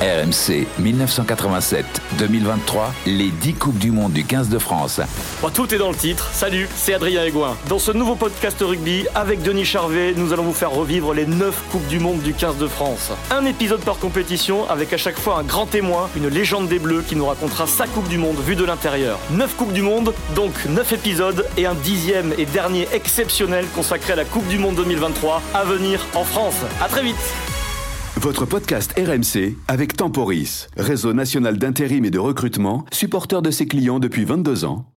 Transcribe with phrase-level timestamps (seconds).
[0.00, 1.84] RMC 1987-2023,
[3.06, 5.00] les 10 Coupes du Monde du 15 de France.
[5.40, 6.28] Bon, tout est dans le titre.
[6.34, 7.56] Salut, c'est Adrien Aigouin.
[7.70, 11.62] Dans ce nouveau podcast rugby, avec Denis Charvet, nous allons vous faire revivre les 9
[11.70, 13.10] Coupes du Monde du 15 de France.
[13.30, 17.02] Un épisode par compétition, avec à chaque fois un grand témoin, une légende des Bleus
[17.08, 19.18] qui nous racontera sa Coupe du Monde vue de l'intérieur.
[19.30, 24.16] 9 Coupes du Monde, donc 9 épisodes et un dixième et dernier exceptionnel consacré à
[24.16, 26.56] la Coupe du Monde 2023 à venir en France.
[26.82, 27.16] À très vite
[28.18, 33.98] votre podcast RMC avec Temporis, réseau national d'intérim et de recrutement, supporteur de ses clients
[33.98, 34.86] depuis 22 ans.